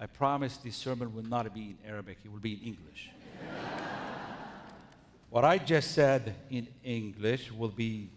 [0.00, 3.10] I promise this sermon will not be in Arabic, it will be in English.
[5.30, 8.08] what I just said in English will be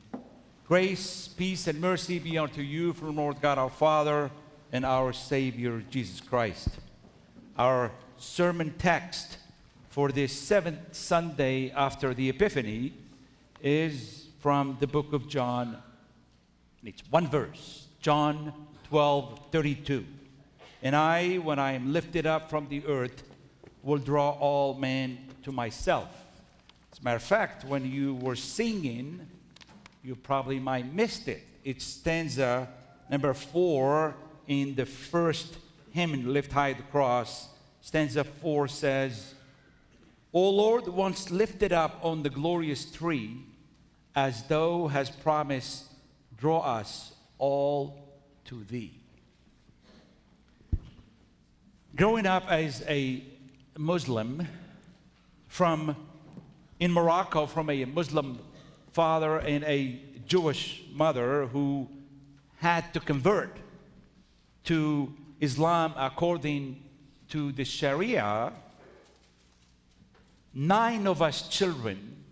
[0.68, 4.30] grace, peace, and mercy be unto you from Lord God our Father
[4.72, 6.70] and our Savior Jesus Christ.
[7.58, 9.38] Our sermon text
[9.90, 12.94] for this seventh Sunday after the Epiphany
[13.60, 15.78] is from the book of John.
[16.84, 18.54] It's one verse, John
[18.90, 20.06] 12 32.
[20.82, 23.24] And I, when I am lifted up from the earth,
[23.84, 26.10] will draw all men to myself.
[26.92, 29.28] As a matter of fact, when you were singing,
[30.04, 31.44] you probably might missed it.
[31.64, 32.68] It's stanza
[33.10, 34.16] number four
[34.48, 35.58] in the first
[35.92, 37.50] hymn, Lift High the Cross.
[37.82, 39.36] Stanza four says,
[40.34, 43.44] O Lord, once lifted up on the glorious tree,
[44.16, 45.86] as thou hast promised,
[46.38, 48.08] draw us all
[48.46, 49.01] to thee.
[51.94, 53.22] Growing up as a
[53.78, 54.48] Muslim
[55.50, 55.94] from
[56.80, 58.40] in Morocco from a Muslim
[58.94, 61.90] father and a Jewish mother who
[62.60, 63.58] had to convert
[64.64, 66.82] to Islam according
[67.28, 68.54] to the Sharia,
[70.54, 72.24] nine of us children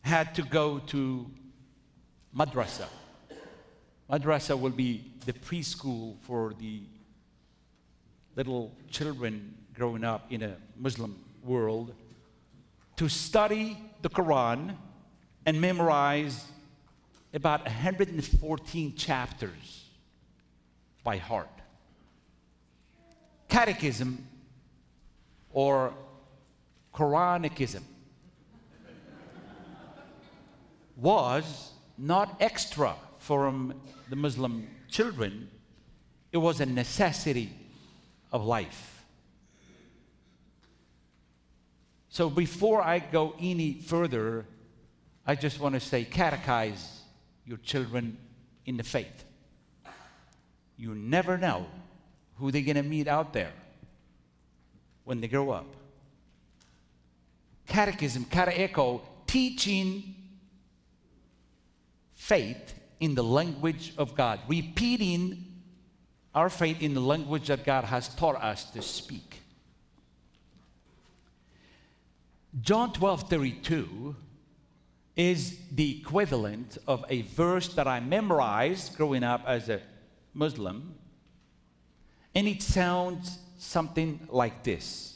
[0.00, 1.30] had to go to
[2.34, 2.88] madrasa.
[4.10, 6.80] Madrasa will be the preschool for the
[8.36, 11.94] little children growing up in a Muslim world
[12.96, 14.76] to study the Quran
[15.46, 16.44] and memorize
[17.32, 19.84] about 114 chapters
[21.02, 21.48] by heart.
[23.48, 24.26] Catechism
[25.52, 25.94] or
[26.94, 27.82] Quranicism
[30.96, 33.74] was not extra from
[34.10, 35.48] the Muslim children,
[36.32, 37.50] it was a necessity
[38.36, 39.02] of life.
[42.10, 44.44] So before I go any further,
[45.26, 46.98] I just want to say catechize
[47.46, 48.18] your children
[48.66, 49.24] in the faith.
[50.76, 51.66] You never know
[52.36, 53.52] who they're going to meet out there
[55.04, 55.74] when they grow up.
[57.66, 60.14] Catechism, catecheo, teaching
[62.14, 65.55] faith in the language of God, repeating
[66.35, 69.41] our faith in the language that God has taught us to speak.
[72.61, 74.15] John 12 32
[75.15, 79.81] is the equivalent of a verse that I memorized growing up as a
[80.33, 80.95] Muslim,
[82.33, 85.07] and it sounds something like this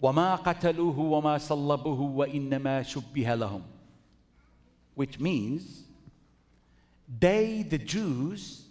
[0.00, 3.62] وما قتلوه وما صلبوه وإنما شبه لهم
[4.94, 5.82] which means
[7.20, 8.61] they, the Jews,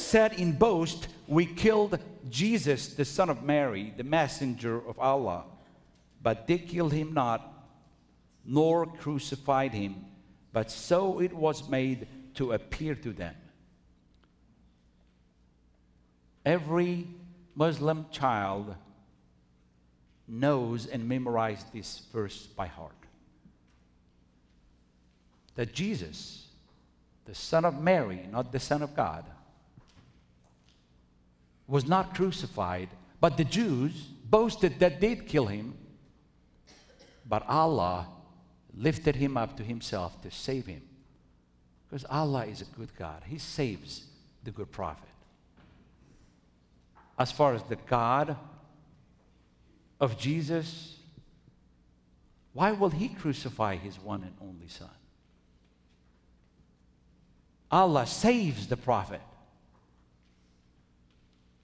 [0.00, 5.44] said in boast, We killed Jesus, the son of Mary, the messenger of Allah,
[6.22, 7.66] but they killed him not,
[8.44, 10.04] nor crucified him,
[10.52, 13.34] but so it was made to appear to them.
[16.44, 17.06] Every
[17.54, 18.74] Muslim child
[20.26, 22.94] knows and memorized this verse by heart
[25.56, 26.46] that Jesus,
[27.26, 29.24] the Son of Mary, not the Son of God,
[31.70, 32.88] was not crucified,
[33.20, 33.92] but the Jews
[34.28, 35.74] boasted that they'd kill him.
[37.26, 38.08] But Allah
[38.74, 40.82] lifted him up to himself to save him.
[41.90, 44.04] Because Allah is a good God, He saves
[44.44, 45.08] the good prophet.
[47.18, 48.36] As far as the God
[50.00, 50.96] of Jesus,
[52.52, 54.88] why will He crucify His one and only Son?
[57.72, 59.20] Allah saves the prophet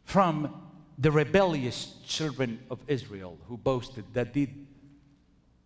[0.06, 0.62] from
[0.98, 4.66] the rebellious children of Israel who boasted that did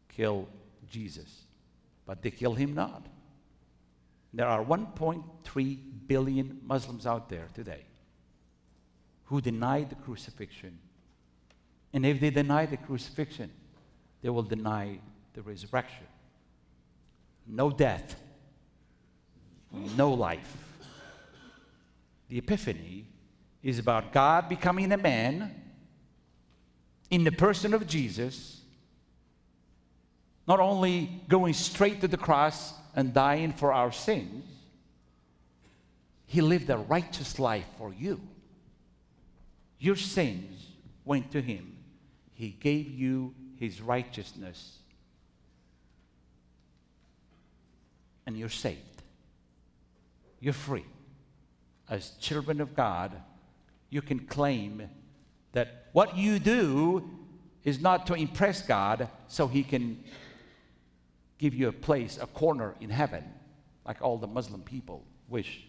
[0.08, 0.48] kill
[0.90, 1.42] Jesus,
[2.06, 3.06] but they kill him not.
[4.32, 7.84] There are 1.3 billion Muslims out there today
[9.26, 10.78] who deny the crucifixion.
[11.92, 13.50] And if they deny the crucifixion,
[14.22, 15.00] they will deny
[15.34, 16.06] the resurrection.
[17.46, 18.16] No death,
[19.96, 20.56] no life.
[22.28, 23.06] The Epiphany
[23.62, 25.54] is about God becoming a man
[27.10, 28.60] in the person of Jesus,
[30.46, 34.44] not only going straight to the cross and dying for our sins,
[36.26, 38.20] he lived a righteous life for you.
[39.78, 40.66] Your sins
[41.04, 41.76] went to him,
[42.34, 44.78] he gave you his righteousness,
[48.26, 48.78] and you're saved.
[50.38, 50.86] You're free.
[51.88, 53.20] As children of God,
[53.90, 54.88] you can claim
[55.52, 57.08] that what you do
[57.64, 60.02] is not to impress God so He can
[61.38, 63.24] give you a place, a corner in heaven,
[63.84, 65.64] like all the Muslim people wish.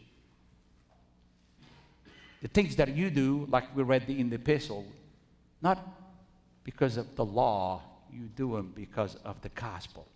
[2.42, 4.86] The things that you do, like we read in the epistle,
[5.62, 5.86] not
[6.64, 7.82] because of the law,
[8.12, 10.08] you do them because of the gospel.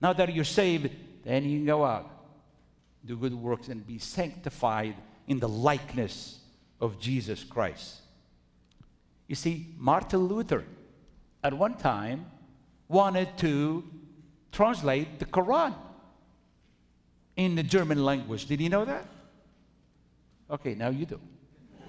[0.00, 0.90] Now that you're saved,
[1.24, 2.10] then you can go out,
[3.04, 4.96] do good works, and be sanctified
[5.26, 6.39] in the likeness
[6.80, 7.96] of Jesus Christ.
[9.28, 10.64] You see, Martin Luther
[11.44, 12.26] at one time
[12.88, 13.84] wanted to
[14.50, 15.74] translate the Quran
[17.36, 18.46] in the German language.
[18.46, 19.06] Did you know that?
[20.50, 21.20] Okay, now you do.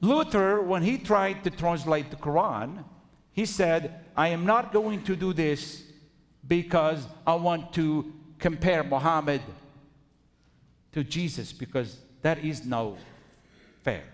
[0.00, 2.84] Luther, when he tried to translate the Quran,
[3.32, 5.84] he said, I am not going to do this
[6.46, 9.42] because I want to compare Muhammad
[10.92, 12.96] to Jesus, because that is no
[13.82, 14.04] fair.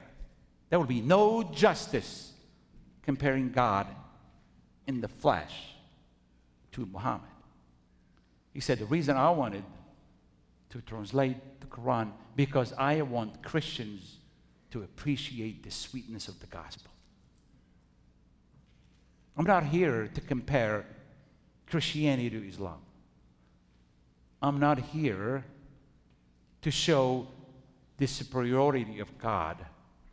[0.71, 2.33] There will be no justice
[3.03, 3.87] comparing God
[4.87, 5.75] in the flesh
[6.73, 7.29] to Muhammad.
[8.53, 9.65] He said, The reason I wanted
[10.71, 14.19] to translate the Quran because I want Christians
[14.71, 16.91] to appreciate the sweetness of the gospel.
[19.37, 20.87] I'm not here to compare
[21.67, 22.79] Christianity to Islam.
[24.43, 25.45] I'm not here
[26.63, 27.29] to show
[27.99, 29.65] the superiority of God,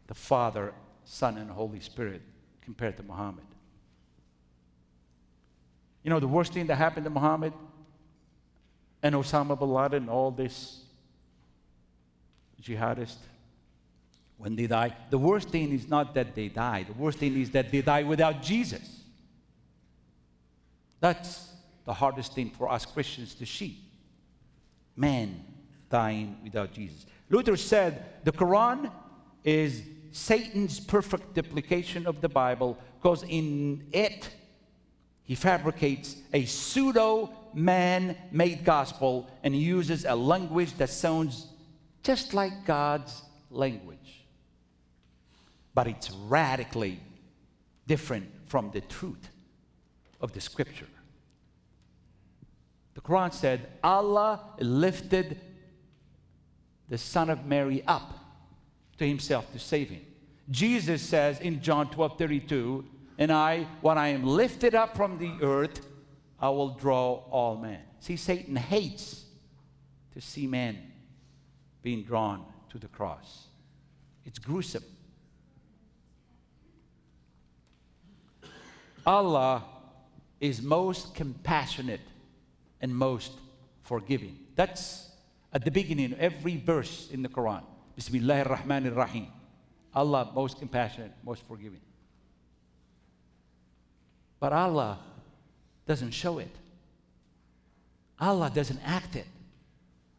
[0.07, 2.21] the Father, Son, and Holy Spirit
[2.62, 3.45] compared to Muhammad.
[6.03, 7.53] You know, the worst thing that happened to Muhammad
[9.01, 10.81] and Osama bin Laden, and all this
[12.62, 13.18] jihadist,
[14.38, 16.83] when they die, the worst thing is not that they die.
[16.83, 19.01] The worst thing is that they die without Jesus.
[21.00, 21.50] That's
[21.85, 23.77] the hardest thing for us Christians to see.
[24.95, 25.44] Man
[25.89, 27.06] dying without Jesus.
[27.33, 28.91] Luther said the Quran
[29.44, 29.81] is
[30.12, 34.30] Satan's perfect duplication of the Bible because in it
[35.24, 41.47] he fabricates a pseudo man made gospel and uses a language that sounds
[42.03, 44.27] just like God's language.
[45.74, 47.00] But it's radically
[47.88, 49.27] different from the truth
[50.21, 50.91] of the scripture.
[52.94, 55.41] The Quran said Allah lifted
[56.94, 58.13] the Son of Mary up
[59.00, 60.06] to himself to save him.
[60.51, 62.86] Jesus says in John 12 32,
[63.18, 65.88] and I, when I am lifted up from the earth,
[66.40, 67.80] I will draw all men.
[68.00, 69.25] See, Satan hates
[70.13, 70.78] to see men
[71.81, 73.48] being drawn to the cross.
[74.24, 74.84] It's gruesome.
[79.04, 79.63] Allah
[80.40, 82.01] is most compassionate
[82.81, 83.31] and most
[83.81, 84.38] forgiving.
[84.56, 85.10] That's
[85.53, 87.63] at the beginning every verse in the Quran.
[87.95, 89.27] Bismillah ar-Rahman ar-Rahim.
[89.94, 91.81] Allah most compassionate, most forgiving.
[94.39, 95.00] But Allah
[95.85, 96.50] doesn't show it.
[98.19, 99.27] Allah doesn't act it.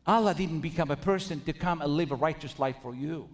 [0.06, 3.28] Allah didn't become a person to come and live a righteous life for you.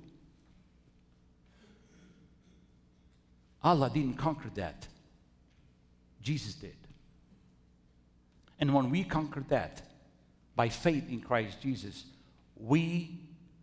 [3.62, 4.86] Allah didn't conquer that.
[6.22, 6.76] Jesus did.
[8.58, 9.82] And when we conquer that
[10.60, 12.04] by faith in Christ Jesus,
[12.54, 13.18] we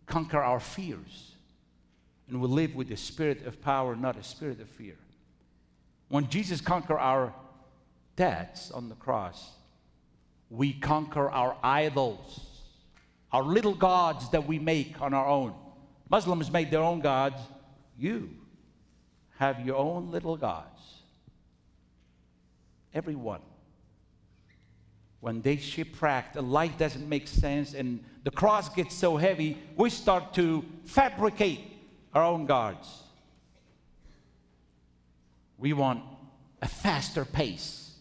[0.06, 1.36] conquer our fears
[2.28, 4.96] and we live with the spirit of power, not a spirit of fear.
[6.08, 7.32] When Jesus conquered our
[8.16, 9.48] debts on the cross,
[10.50, 12.40] we conquer our idols,
[13.30, 15.54] our little gods that we make on our own.
[16.10, 17.40] Muslims made their own gods.
[17.96, 18.28] You
[19.36, 20.82] have your own little gods.
[22.92, 23.42] Everyone.
[25.20, 29.90] When they shipwrecked, the life doesn't make sense, and the cross gets so heavy, we
[29.90, 31.60] start to fabricate
[32.14, 33.02] our own gods.
[35.58, 36.02] We want
[36.62, 37.92] a faster pace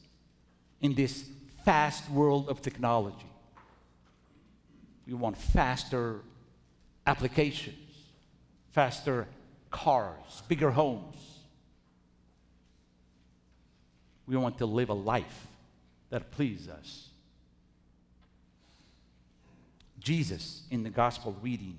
[0.82, 1.28] in this
[1.66, 3.26] fast world of technology.
[5.08, 6.20] We want faster
[7.08, 7.78] applications,
[8.72, 9.28] faster
[9.72, 11.16] cars, bigger homes.
[14.28, 15.48] We want to live a life
[16.10, 17.07] that pleases us.
[20.08, 21.76] Jesus, in the gospel reading,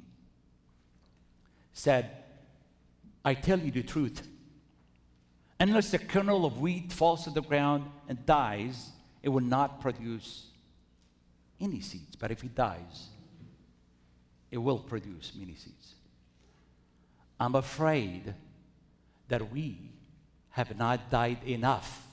[1.73, 2.11] said,
[3.25, 4.21] I tell you the truth.
[5.59, 8.91] Unless a kernel of wheat falls to the ground and dies,
[9.23, 10.45] it will not produce
[11.59, 12.17] any seeds.
[12.17, 13.07] But if it dies,
[14.51, 15.95] it will produce many seeds.
[17.41, 18.35] I'm afraid
[19.29, 19.91] that we
[20.51, 22.07] have not died enough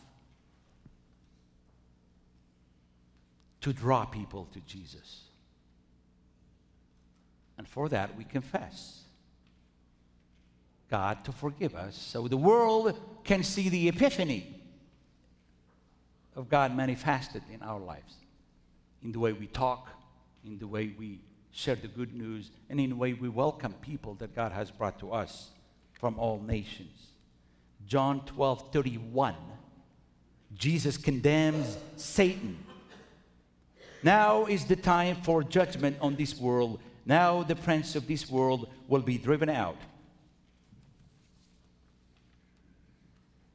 [3.60, 5.25] to draw people to Jesus.
[7.58, 9.04] And for that, we confess
[10.90, 14.62] God to forgive us so the world can see the epiphany
[16.36, 18.16] of God manifested in our lives,
[19.04, 19.90] in the way we talk,
[20.46, 21.20] in the way we
[21.52, 25.00] share the good news, and in the way we welcome people that God has brought
[25.00, 25.52] to us
[25.94, 27.08] from all nations.
[27.88, 29.36] John 12 31,
[30.56, 32.58] Jesus condemns Satan.
[34.04, 36.80] Now is the time for judgment on this world.
[37.06, 39.78] Now the prince of this world will be driven out.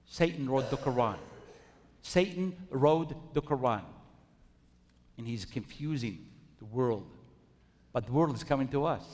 [0.04, 1.18] Satan wrote the Quran.
[2.02, 3.82] Satan wrote the Quran.
[5.18, 6.26] And he's confusing
[6.58, 7.06] the world.
[7.92, 9.04] But the world is coming to us.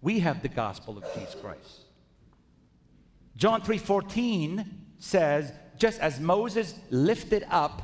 [0.00, 1.86] We have the gospel of Jesus Christ.
[3.36, 4.66] John 3:14
[4.98, 7.82] says, just as Moses lifted up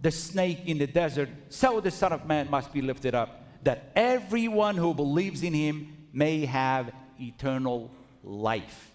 [0.00, 3.92] the snake in the desert, so the Son of Man must be lifted up, that
[3.94, 7.90] everyone who believes in him may have eternal
[8.22, 8.92] life.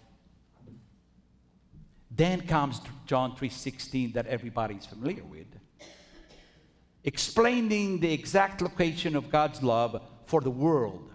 [2.09, 5.47] Then comes John 3:16 that everybody's familiar with,
[7.03, 11.11] explaining the exact location of God's love for the world.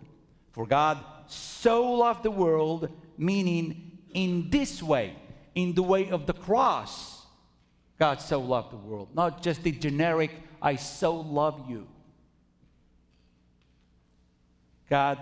[0.53, 5.17] For God so loved the world, meaning in this way,
[5.55, 7.25] in the way of the cross,
[7.99, 9.09] God so loved the world.
[9.15, 11.87] Not just the generic, I so love you.
[14.91, 15.19] God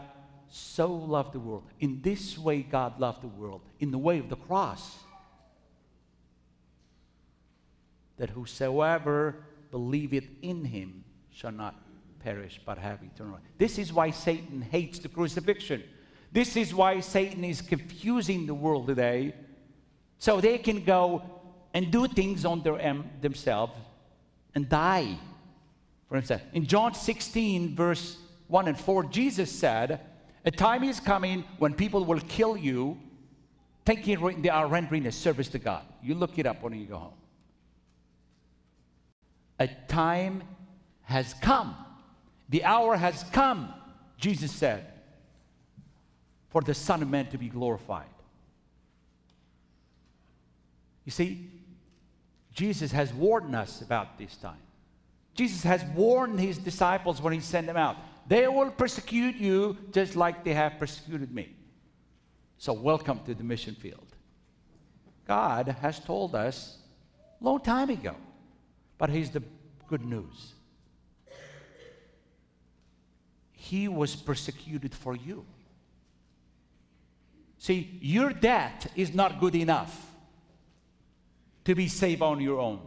[0.51, 1.65] so loved the world.
[1.79, 4.97] In this way, God loved the world, in the way of the cross.
[8.17, 9.37] That whosoever
[9.71, 11.77] believeth in him shall not
[12.21, 13.43] perish but have eternal life.
[13.59, 15.85] This is why Satan hates the crucifixion.
[16.33, 19.35] This is why Satan is confusing the world today
[20.19, 21.23] so they can go
[21.75, 23.73] and do things on their, um, themselves
[24.55, 25.17] and die
[26.09, 26.43] for himself.
[26.53, 28.17] In John 16, verse
[28.49, 30.01] 1 and 4, Jesus said,
[30.45, 32.99] A time is coming when people will kill you,
[33.85, 35.85] thinking they are rendering a service to God.
[36.03, 37.13] You look it up when you go home.
[39.61, 40.43] A time
[41.03, 41.75] has come.
[42.49, 43.73] The hour has come,
[44.17, 44.87] Jesus said,
[46.49, 48.07] for the Son of Man to be glorified.
[51.05, 51.51] You see,
[52.55, 54.59] Jesus has warned us about this time.
[55.35, 57.97] Jesus has warned his disciples when he sent them out.
[58.29, 61.57] They will persecute you just like they have persecuted me.
[62.59, 64.07] So, welcome to the mission field.
[65.27, 66.77] God has told us
[67.41, 68.15] long time ago,
[68.99, 69.43] but here's the
[69.89, 70.53] good news
[73.53, 75.47] He was persecuted for you.
[77.57, 80.07] See, your death is not good enough
[81.65, 82.81] to be saved on your own.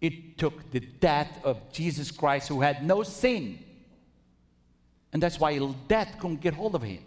[0.00, 3.58] It took the death of Jesus Christ, who had no sin.
[5.12, 7.02] And that's why death couldn't get hold of him.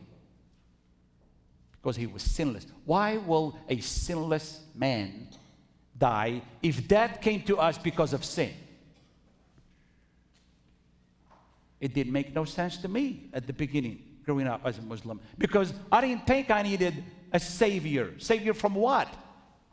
[1.82, 2.66] Because he was sinless.
[2.86, 5.28] Why will a sinless man
[5.98, 8.54] die if death came to us because of sin?
[11.80, 15.20] It didn't make no sense to me at the beginning, growing up as a Muslim,
[15.38, 18.14] because I didn't think I needed a savior.
[18.20, 19.14] Savior from what?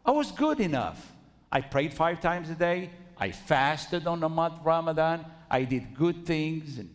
[0.05, 1.13] I was good enough.
[1.53, 2.91] I prayed five times a day.
[3.17, 5.25] I fasted on the month Ramadan.
[5.49, 6.79] I did good things.
[6.79, 6.91] And,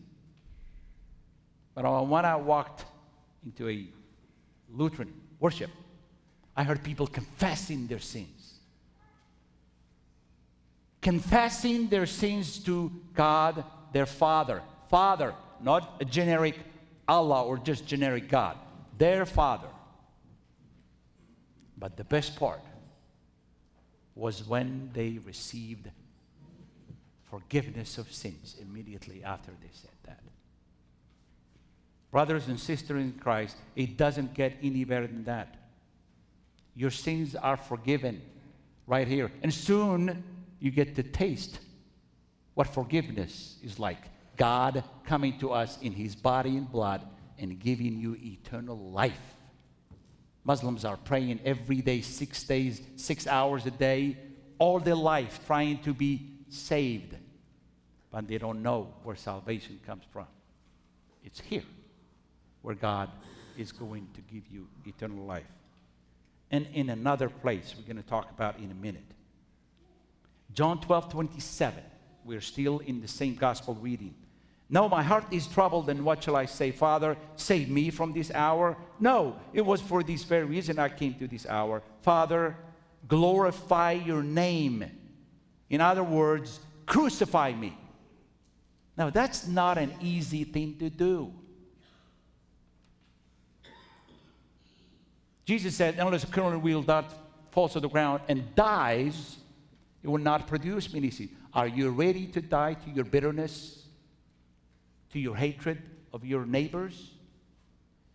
[1.76, 2.86] but when I walked
[3.44, 3.86] into a
[4.72, 5.70] Lutheran worship,
[6.56, 8.60] I heard people confessing their sins.
[11.02, 14.62] Confessing their sins to God, their Father.
[14.88, 16.58] Father, not a generic
[17.06, 18.56] Allah or just generic God.
[18.96, 19.68] Their Father.
[21.76, 22.62] But the best part
[24.14, 25.90] was when they received
[27.24, 30.20] forgiveness of sins immediately after they said that.
[32.10, 35.56] Brothers and sisters in Christ, it doesn't get any better than that.
[36.74, 38.22] Your sins are forgiven
[38.86, 39.30] right here.
[39.42, 40.22] And soon
[40.60, 41.58] you get to taste
[42.54, 43.98] what forgiveness is like.
[44.36, 47.02] God coming to us in his body and blood
[47.38, 49.34] and giving you eternal life.
[50.44, 54.16] Muslims are praying every day, six days, six hours a day,
[54.58, 57.16] all their life, trying to be saved.
[58.10, 60.26] But they don't know where salvation comes from.
[61.24, 61.64] It's here
[62.66, 63.08] where God
[63.56, 65.46] is going to give you eternal life.
[66.50, 69.04] And in another place, we're going to talk about in a minute.
[70.52, 71.84] John 12 27.
[72.24, 74.16] We're still in the same gospel reading.
[74.68, 76.72] No, my heart is troubled, and what shall I say?
[76.72, 78.76] Father, save me from this hour?
[78.98, 81.84] No, it was for this very reason I came to this hour.
[82.02, 82.56] Father,
[83.06, 84.90] glorify your name.
[85.70, 87.78] In other words, crucify me.
[88.96, 91.32] Now, that's not an easy thing to do.
[95.46, 97.10] Jesus said, unless a kernel wheel that
[97.52, 99.36] falls to the ground and dies,
[100.02, 101.30] it will not produce many seed.
[101.54, 103.84] Are you ready to die to your bitterness,
[105.12, 105.80] to your hatred
[106.12, 107.12] of your neighbors,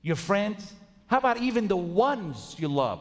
[0.01, 0.73] your friends?
[1.07, 2.99] How about even the ones you love?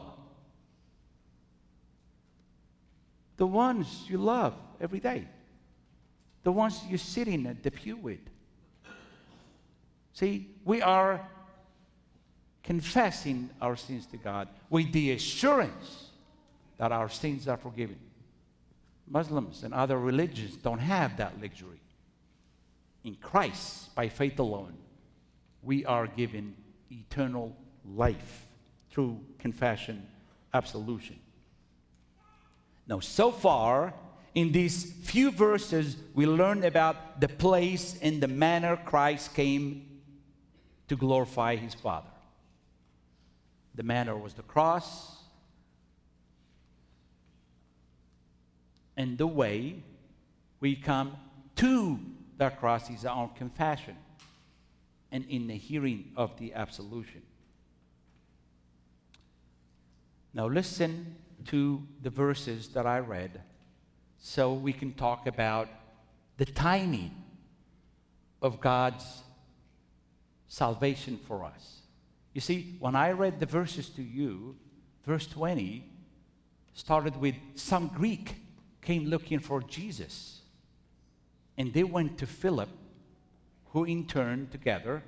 [3.35, 5.27] The ones you love every day,
[6.43, 8.19] the ones you're sitting at the pew with.
[10.13, 11.21] See, we are
[12.63, 16.09] confessing our sins to God with the assurance
[16.77, 17.99] that our sins are forgiven.
[19.07, 21.81] Muslims and other religions don't have that luxury.
[23.03, 24.73] In Christ, by faith alone,
[25.63, 26.55] we are given
[26.91, 28.45] eternal life
[28.89, 30.07] through confession,
[30.53, 31.19] absolution.
[32.87, 33.93] Now, so far,
[34.33, 40.01] in these few verses, we learn about the place and the manner Christ came
[40.87, 42.10] to glorify his Father.
[43.75, 45.17] The manner was the cross,
[48.97, 49.83] and the way
[50.59, 51.15] we come
[51.55, 51.99] to
[52.37, 53.95] the cross is our confession
[55.11, 57.21] and in the hearing of the absolution.
[60.33, 63.41] Now, listen to the verses that I read
[64.17, 65.67] so we can talk about
[66.37, 67.11] the timing
[68.41, 69.23] of God's
[70.47, 71.80] salvation for us.
[72.33, 74.55] You see, when I read the verses to you,
[75.05, 75.85] verse 20
[76.73, 78.35] started with some Greek
[78.81, 80.41] came looking for Jesus.
[81.57, 82.69] And they went to Philip,
[83.67, 85.03] who in turn together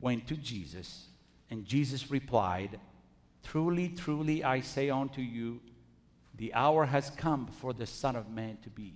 [0.00, 1.06] went to Jesus.
[1.50, 2.78] And Jesus replied,
[3.42, 5.60] Truly, truly, I say unto you,
[6.36, 8.94] the hour has come for the Son of Man to be,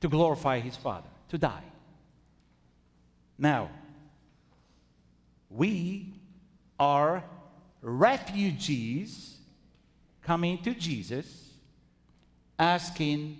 [0.00, 1.64] to glorify his Father, to die.
[3.36, 3.70] Now,
[5.54, 6.12] we
[6.78, 7.22] are
[7.80, 9.36] refugees
[10.22, 11.50] coming to Jesus
[12.58, 13.38] asking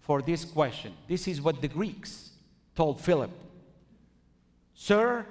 [0.00, 0.92] for this question.
[1.08, 2.30] This is what the Greeks
[2.74, 3.30] told Philip
[4.74, 5.24] Sir,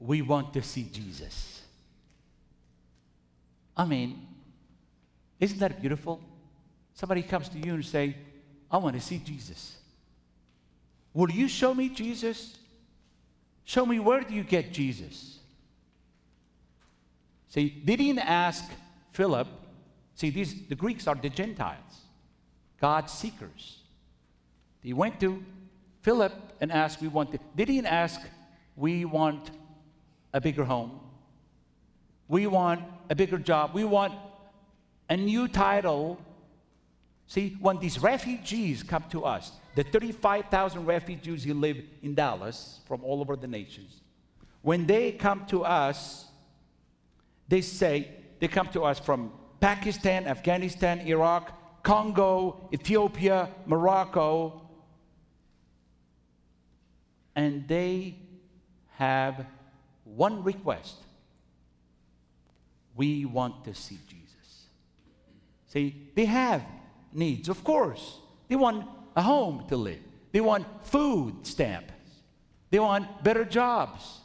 [0.00, 1.62] we want to see Jesus.
[3.76, 4.26] I mean,
[5.38, 6.20] isn't that beautiful?
[6.94, 8.16] Somebody comes to you and say,
[8.70, 9.76] I want to see Jesus.
[11.12, 12.56] Will you show me Jesus?
[13.68, 15.40] Show me where do you get Jesus?
[17.48, 18.64] See, they didn't ask
[19.12, 19.46] Philip.
[20.14, 22.06] See, these the Greeks are the Gentiles,
[22.80, 23.80] God seekers.
[24.82, 25.44] They went to
[26.00, 28.22] Philip and asked, We want they didn't ask,
[28.74, 29.50] We want
[30.32, 31.00] a bigger home.
[32.26, 33.74] We want a bigger job.
[33.74, 34.14] We want
[35.10, 36.18] a new title.
[37.26, 43.04] See, when these refugees come to us, the 35,000 refugees who live in Dallas from
[43.04, 44.00] all over the nations,
[44.60, 46.26] when they come to us,
[47.46, 48.08] they say,
[48.40, 54.68] they come to us from Pakistan, Afghanistan, Iraq, Congo, Ethiopia, Morocco,
[57.36, 58.16] and they
[58.96, 59.46] have
[60.02, 60.96] one request.
[62.96, 64.66] We want to see Jesus.
[65.68, 66.64] See, they have
[67.12, 68.18] needs, of course.
[68.48, 69.98] They want a home to live.
[70.30, 71.92] They want food stamps.
[72.70, 74.20] They want better jobs.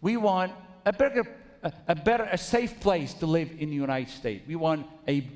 [0.00, 0.52] We want
[0.86, 1.24] a better,
[1.64, 4.46] a, a better, a safe place to live in the United States.
[4.46, 5.28] We want a,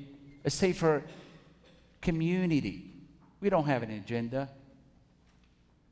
[0.45, 1.03] a safer
[2.01, 2.89] community.
[3.41, 4.47] We don't have an agenda.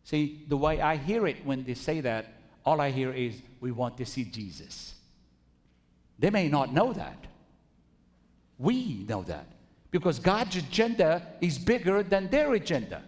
[0.06, 2.34] See, the way I hear it when they say that,
[2.66, 4.94] all I hear is, we want to see Jesus.
[6.18, 7.28] They may not know that.
[8.58, 9.48] We know that
[9.92, 13.04] because God's agenda is bigger than their agenda.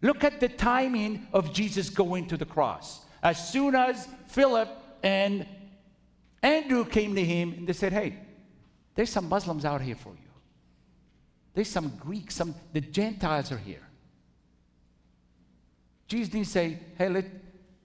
[0.00, 3.04] Look at the timing of Jesus going to the cross.
[3.22, 4.68] As soon as Philip
[5.02, 5.46] and
[6.42, 8.16] Andrew came to him and they said, Hey,
[8.94, 10.30] there's some Muslims out here for you.
[11.54, 13.86] There's some Greeks, some the Gentiles are here.
[16.08, 17.26] Jesus didn't say, Hey, let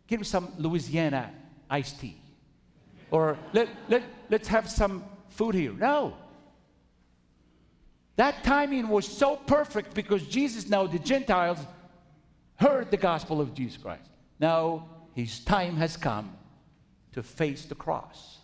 [0.07, 1.31] give me some Louisiana
[1.69, 2.19] iced tea.
[3.11, 5.73] Or let, let, let's have some food here.
[5.73, 6.15] No.
[8.17, 11.59] That timing was so perfect because Jesus, now the Gentiles,
[12.55, 14.09] heard the gospel of Jesus Christ.
[14.39, 16.35] Now his time has come
[17.13, 18.39] to face the cross.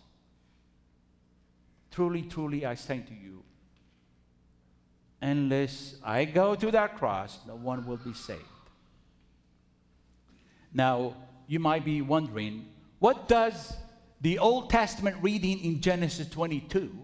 [1.90, 3.42] Truly, truly, I say to you,
[5.20, 8.42] unless I go to that cross, no one will be saved.
[10.72, 11.14] Now,
[11.46, 12.66] you might be wondering,
[12.98, 13.74] what does
[14.20, 17.03] the Old Testament reading in Genesis 22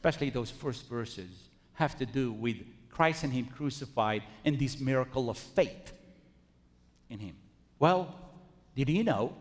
[0.00, 1.28] especially those first verses,
[1.74, 2.56] have to do with
[2.88, 5.92] Christ and Him crucified and this miracle of faith
[7.10, 7.36] in Him.
[7.78, 8.14] Well,
[8.74, 9.34] did you know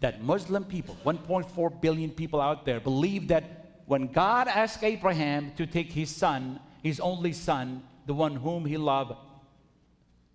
[0.00, 5.64] that Muslim people, 1.4 billion people out there, believe that when God asked Abraham to
[5.64, 9.14] take his son, his only son, the one whom he loved,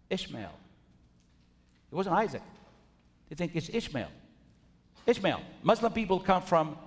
[0.10, 0.53] Ishmael.
[1.91, 2.41] It wasn't Isaac.
[3.29, 4.10] They think it's Ishmael.
[5.06, 5.41] Ishmael.
[5.63, 6.77] Muslim people come from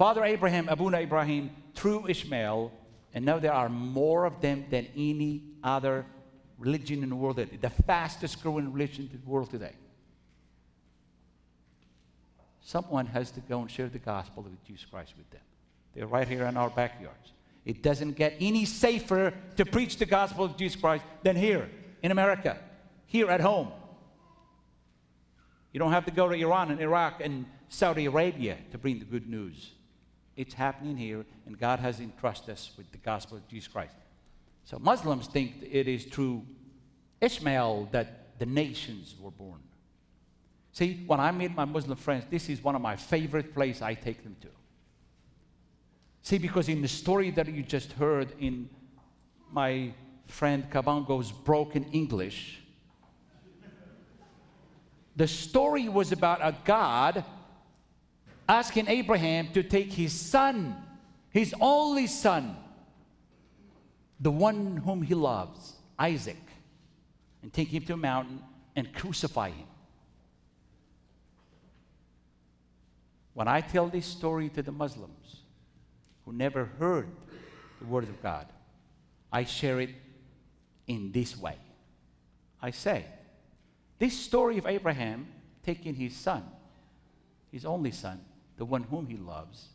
[0.00, 2.72] Father Abraham, Abuna Ibrahim, through Ishmael,
[3.12, 6.06] and now there are more of them than any other
[6.58, 7.36] religion in the world.
[7.36, 9.74] The fastest growing religion in the world today.
[12.62, 15.42] Someone has to go and share the gospel of Jesus Christ with them.
[15.94, 17.32] They're right here in our backyards.
[17.66, 21.68] It doesn't get any safer to preach the gospel of Jesus Christ than here
[22.02, 22.58] in America,
[23.04, 23.68] here at home.
[25.74, 29.04] You don't have to go to Iran and Iraq and Saudi Arabia to bring the
[29.04, 29.72] good news.
[30.40, 33.94] It's happening here, and God has entrusted us with the gospel of Jesus Christ.
[34.64, 36.46] So Muslims think it is through
[37.20, 39.60] Ishmael that the nations were born.
[40.72, 43.92] See, when I meet my Muslim friends, this is one of my favorite places I
[43.92, 44.48] take them to.
[46.22, 48.70] See, because in the story that you just heard in
[49.52, 49.92] my
[50.26, 52.62] friend Kabango's broken English,
[55.16, 57.26] the story was about a God
[58.50, 60.74] asking Abraham to take his son,
[61.30, 62.56] his only son,
[64.18, 66.42] the one whom he loves, Isaac,
[67.42, 68.42] and take him to a mountain
[68.74, 69.68] and crucify him.
[73.34, 75.42] When I tell this story to the Muslims
[76.24, 77.08] who never heard
[77.80, 78.46] the Word of God,
[79.32, 79.90] I share it
[80.88, 81.54] in this way.
[82.60, 83.04] I say,
[84.00, 85.28] this story of Abraham
[85.62, 86.42] taking his son,
[87.52, 88.20] his only son,
[88.60, 89.68] the one whom he loves,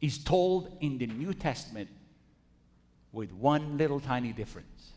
[0.00, 1.88] is told in the New Testament
[3.12, 4.90] with one little tiny difference.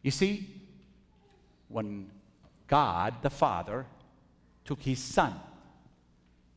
[0.00, 0.48] You see,
[1.68, 2.10] when
[2.66, 3.84] God the Father
[4.64, 5.34] took his son,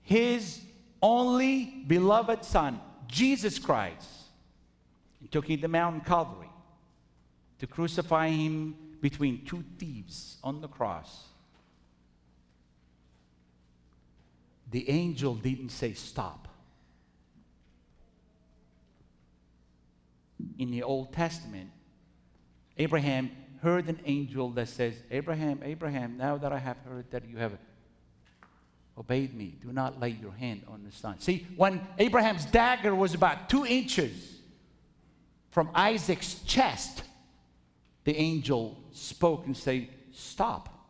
[0.02, 0.62] his
[1.02, 4.08] only beloved son, Jesus Christ,
[5.20, 6.48] and took him to Mount Calvary
[7.60, 11.33] to crucify him between two thieves on the cross.
[14.74, 16.48] The angel didn't say stop.
[20.58, 21.70] In the Old Testament,
[22.80, 23.30] Abraham
[23.62, 27.56] heard an angel that says, Abraham, Abraham, now that I have heard that you have
[28.98, 29.58] obeyed me.
[29.62, 31.20] Do not lay your hand on the son.
[31.20, 34.40] See, when Abraham's dagger was about two inches
[35.52, 37.04] from Isaac's chest,
[38.06, 40.83] the angel spoke and said, Stop.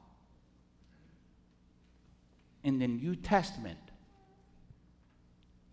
[2.63, 3.79] In the New Testament,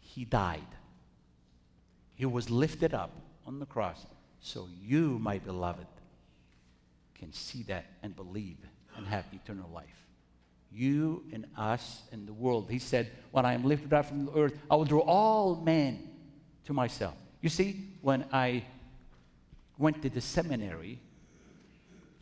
[0.00, 0.66] he died.
[2.14, 3.12] He was lifted up
[3.46, 4.05] on the cross.
[4.40, 5.87] So you, my beloved,
[7.14, 8.57] can see that and believe
[8.96, 10.00] and have eternal life
[10.72, 12.68] you and us and the world.
[12.70, 16.09] He said, When I am lifted up from the earth, I will draw all men
[16.64, 17.14] to myself.
[17.40, 18.64] You see, when I
[19.79, 21.00] went to the seminary,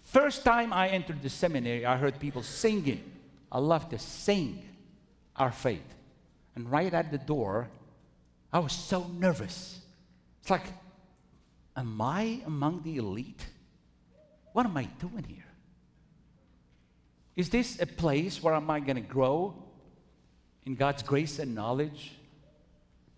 [0.02, 3.07] first time I entered the seminary, I heard people singing.
[3.50, 4.62] I love to sing
[5.36, 5.94] our faith.
[6.54, 7.68] And right at the door,
[8.52, 9.80] I was so nervous.
[10.40, 10.66] It's like,
[11.76, 13.46] am I among the elite?
[14.52, 15.44] What am I doing here?
[17.36, 19.54] Is this a place where am I going to grow
[20.64, 22.12] in God's grace and knowledge?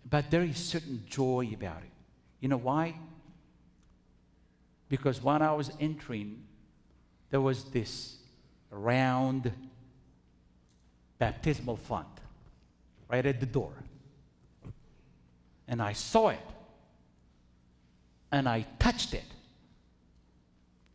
[0.07, 1.91] But there is certain joy about it.
[2.39, 2.95] You know why?
[4.89, 6.43] Because when I was entering,
[7.31, 8.17] there was this
[8.69, 9.51] round
[11.21, 12.07] baptismal font
[13.07, 13.73] right at the door.
[15.67, 16.47] And I saw it.
[18.31, 19.29] And I touched it.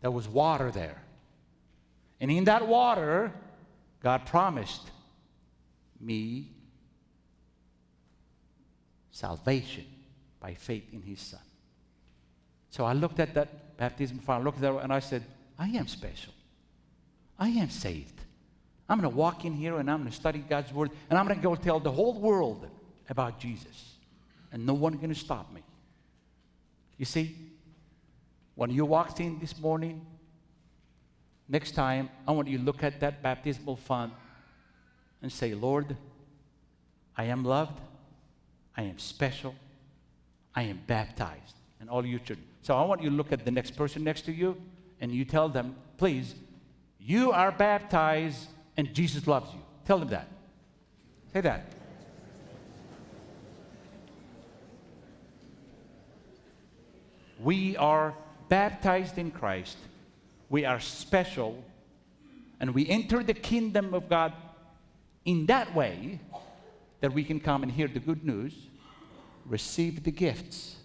[0.00, 1.00] There was water there.
[2.20, 3.32] And in that water,
[4.02, 4.90] God promised
[6.00, 6.48] me
[9.12, 9.86] salvation
[10.40, 11.46] by faith in His Son.
[12.70, 15.22] So I looked at that baptism fire, looked at it, and I said,
[15.56, 16.32] I am special.
[17.38, 18.15] I am saved.
[18.88, 21.26] I'm going to walk in here and I'm going to study God's Word, and I'm
[21.26, 22.68] going to go tell the whole world
[23.08, 23.94] about Jesus.
[24.52, 25.62] And no one's going to stop me.
[26.96, 27.36] You see,
[28.54, 30.06] when you walked in this morning,
[31.48, 34.12] Next time, I want you to look at that baptismal font
[35.22, 35.96] and say, Lord,
[37.16, 37.80] I am loved,
[38.76, 39.54] I am special,
[40.54, 41.54] I am baptized.
[41.78, 42.46] And all you children.
[42.62, 44.56] So I want you to look at the next person next to you
[45.00, 46.34] and you tell them, please,
[46.98, 49.60] you are baptized and Jesus loves you.
[49.84, 50.28] Tell them that.
[51.32, 51.72] Say that.
[57.40, 58.14] We are
[58.48, 59.76] baptized in Christ
[60.48, 61.64] we are special
[62.60, 64.32] And we enter the kingdom of God
[65.26, 66.20] in that way
[67.00, 68.54] that we can come and hear the good news,
[69.44, 70.76] receive the gifts,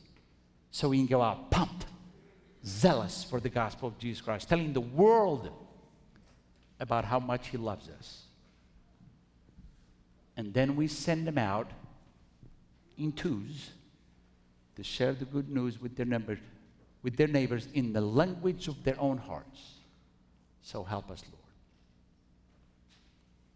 [0.72, 1.86] so we can go out pumped,
[2.66, 5.50] zealous for the gospel of Jesus Christ, telling the world
[6.82, 8.24] about how much He loves us.
[10.36, 11.72] And then we send them out
[12.98, 13.70] in twos
[14.76, 16.40] to share the good news with their neighbors,
[17.04, 19.76] with their neighbors in the language of their own hearts.
[20.64, 21.38] So help us, Lord.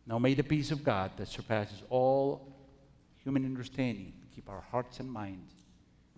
[0.08, 2.54] Now may the peace of God that surpasses all
[3.24, 5.52] human understanding keep our hearts and minds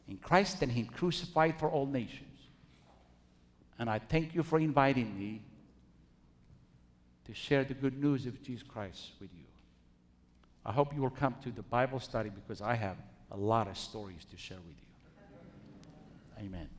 [0.07, 2.23] in Christ and Him crucified for all nations.
[3.79, 5.41] And I thank you for inviting me
[7.27, 9.43] to share the good news of Jesus Christ with you.
[10.65, 12.97] I hope you will come to the Bible study because I have
[13.31, 16.45] a lot of stories to share with you.
[16.45, 16.69] Amen.